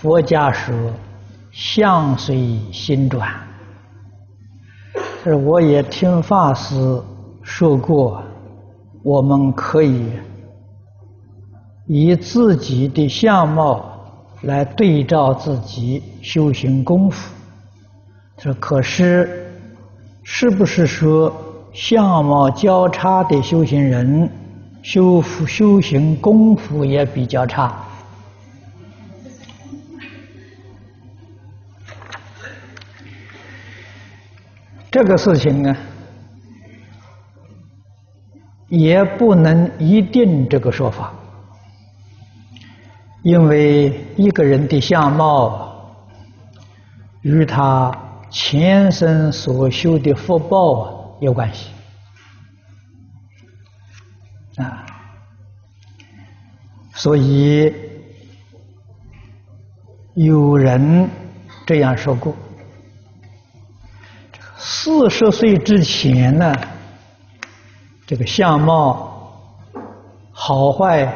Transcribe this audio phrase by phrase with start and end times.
[0.00, 0.72] 佛家说
[1.50, 3.28] 相随心转，
[5.24, 7.02] 这我也听法师
[7.42, 8.22] 说过，
[9.02, 10.12] 我们可以
[11.88, 13.84] 以自己的相貌
[14.42, 17.34] 来对照自己修行功夫。
[18.36, 19.50] 这可是
[20.22, 21.34] 是不是说
[21.72, 24.30] 相貌较差的修行人
[24.80, 27.84] 修修行功夫也比较差？
[34.90, 35.76] 这个事情呢，
[38.68, 41.12] 也不能一定这个说法，
[43.22, 45.94] 因为一个人的相貌
[47.20, 47.92] 与他
[48.30, 51.70] 前生所修的福报有关系
[54.56, 54.86] 啊，
[56.94, 57.72] 所以
[60.14, 61.10] 有人
[61.66, 62.34] 这样说过。
[64.60, 66.52] 四十岁之前呢，
[68.04, 69.32] 这个相貌
[70.32, 71.08] 好坏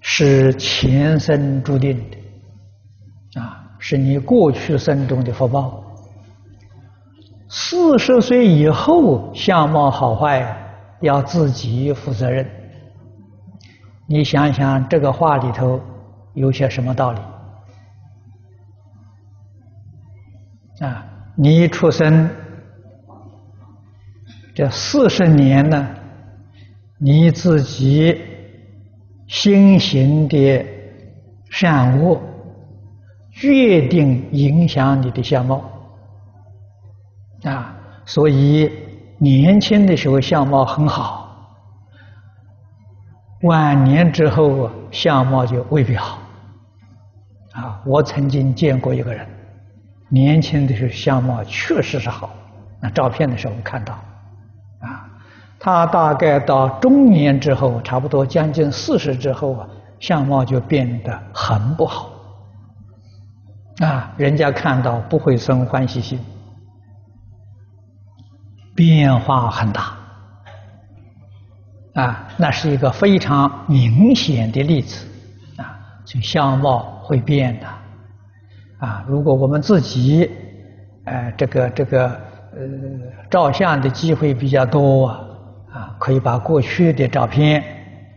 [0.00, 2.16] 是前生注定的，
[3.38, 5.84] 啊，是你过去生中的福报。
[7.50, 10.56] 四十岁以后相貌好坏
[11.00, 12.50] 要自己负责任。
[14.06, 15.78] 你想想这个话里头
[16.32, 17.20] 有些什么道理？
[20.80, 21.04] 啊？
[21.36, 22.30] 你一出生，
[24.54, 25.88] 这四十年呢，
[26.98, 28.20] 你自己
[29.26, 30.64] 心行的
[31.50, 32.20] 善恶，
[33.32, 35.64] 决定影响你的相貌
[37.42, 37.76] 啊。
[38.06, 38.70] 所以
[39.18, 41.58] 年轻的时候相貌很好，
[43.42, 46.20] 晚年之后相貌就未必好
[47.50, 47.82] 啊。
[47.84, 49.26] 我曾经见过一个人。
[50.14, 52.30] 年轻的时候相貌确实是好，
[52.80, 53.92] 那照片的时候我看到，
[54.78, 55.10] 啊，
[55.58, 62.10] 他大概到中年之后，差不多将近四十之后啊，相貌就变得很不好，
[63.80, 66.20] 啊，人家看到不会生欢喜心，
[68.72, 69.96] 变化很大，
[71.94, 75.08] 啊，那是一个非常明显的例子，
[75.56, 77.66] 啊，就相貌会变的。
[78.84, 80.28] 啊，如果我们自己，
[81.04, 82.06] 呃，这个这个
[82.54, 82.60] 呃，
[83.30, 85.06] 照相的机会比较多
[85.72, 87.62] 啊，可以把过去的照片，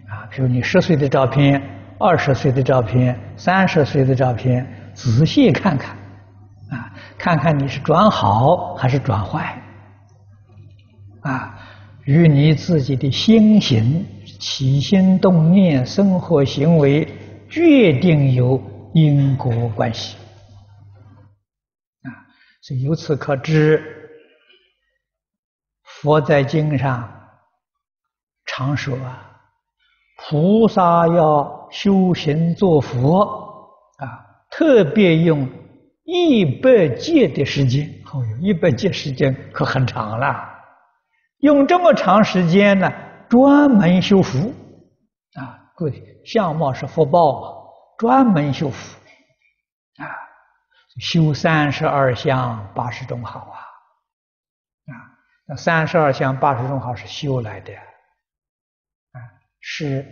[0.10, 1.62] 啊，比如你十岁的照片、
[1.98, 5.96] 二十岁的照片、三十岁的照片，仔细看看，
[6.70, 9.62] 啊，看看你是转好还是转坏，
[11.22, 11.58] 啊，
[12.04, 14.06] 与你自己的心行、
[14.38, 17.08] 起心动念、生活行为
[17.50, 18.62] 决定有
[18.94, 20.18] 因果关系。
[22.68, 23.82] 所以由此可知，
[25.86, 27.10] 佛在经上
[28.46, 29.40] 常说啊，
[30.18, 33.22] 菩萨要修行做佛
[34.00, 34.20] 啊，
[34.52, 35.50] 特别用
[36.04, 40.36] 一百劫的时间，哦，一百劫时间可很长了，
[41.38, 42.92] 用这么长时间呢，
[43.30, 44.54] 专门修福
[45.36, 47.48] 啊，对，相貌是福报啊，
[47.98, 49.00] 专门修福
[50.04, 50.27] 啊。
[51.00, 53.60] 修三十二相八十种好啊，
[54.92, 54.94] 啊，
[55.46, 59.22] 那三十二相八十种好是修来的，啊，
[59.60, 60.06] 是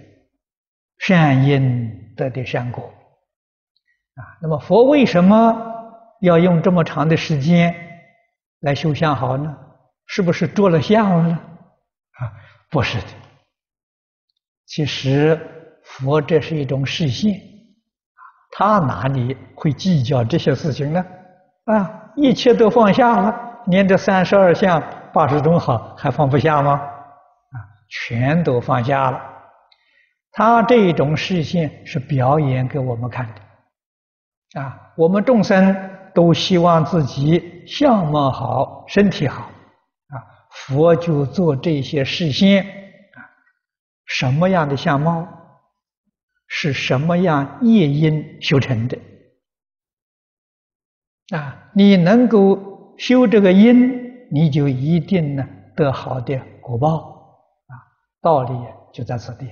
[1.00, 2.94] 善因得的善果，
[4.16, 5.74] 啊，那么佛为什么
[6.22, 7.76] 要用这么长的时间
[8.60, 9.58] 来修相好呢？
[10.08, 11.36] 是不是着了相了呢？
[11.36, 12.32] 啊，
[12.70, 13.08] 不是的，
[14.68, 17.55] 其实佛这是一种示现。
[18.58, 21.06] 他哪里会计较这些事情呢？
[21.66, 23.36] 啊，一切都放下了，
[23.66, 26.72] 连这三十二相八十种好还放不下吗？
[26.72, 27.56] 啊，
[27.90, 29.22] 全都放下了。
[30.32, 34.62] 他这种示现是表演给我们看的。
[34.62, 35.76] 啊，我们众生
[36.14, 39.42] 都希望自己相貌好，身体好。
[39.42, 40.16] 啊，
[40.50, 42.64] 佛就做这些示现。
[42.64, 43.20] 啊，
[44.06, 45.28] 什么样的相貌？
[46.48, 48.98] 是什么样业因修成的
[51.36, 51.72] 啊？
[51.74, 56.98] 你能够修这个因，你就一定呢得好的果报
[57.68, 57.74] 啊！
[58.22, 58.54] 道理
[58.94, 59.48] 就在此地。